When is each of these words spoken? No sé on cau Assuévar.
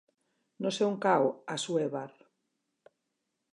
No 0.65 0.71
sé 0.77 0.85
on 0.85 0.95
cau 1.03 1.29
Assuévar. 1.57 2.05